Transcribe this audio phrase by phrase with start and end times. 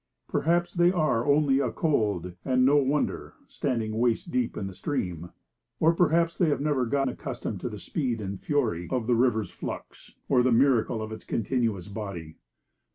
[0.27, 5.29] Perhaps they are only a cold, and no wonder, standing waist deep in the stream.
[5.79, 9.51] Or perhaps they have never got accustomed to the speed and fury of the river's
[9.51, 12.37] flux, or the miracle of its continuous body.